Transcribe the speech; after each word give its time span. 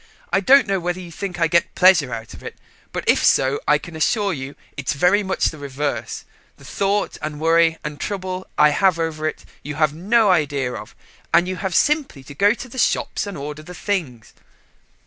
I 0.33 0.39
don't 0.39 0.65
know 0.65 0.79
whether 0.79 0.99
you 0.99 1.11
think 1.11 1.39
I 1.39 1.45
get 1.45 1.61
any 1.65 1.71
pleasure 1.75 2.11
out 2.11 2.33
of 2.33 2.41
it, 2.41 2.57
but 2.91 3.03
if 3.07 3.23
so 3.23 3.59
I 3.67 3.77
can 3.77 3.95
assure 3.95 4.33
you 4.33 4.55
it's 4.75 4.93
very 4.93 5.21
much 5.21 5.45
the 5.45 5.59
reverse. 5.59 6.25
The 6.57 6.65
thought 6.65 7.19
and 7.21 7.39
worry 7.39 7.77
and 7.83 7.99
trouble 7.99 8.47
I 8.57 8.69
have 8.69 8.97
over 8.97 9.27
it 9.27 9.45
you 9.61 9.75
have 9.75 9.93
no 9.93 10.31
idea 10.31 10.73
of, 10.73 10.95
and 11.31 11.47
you 11.47 11.57
have 11.57 11.75
simply 11.75 12.23
to 12.23 12.33
go 12.33 12.55
to 12.55 12.67
the 12.67 12.79
shops 12.79 13.27
and 13.27 13.37
order 13.37 13.61
the 13.61 13.75
things." 13.75 14.33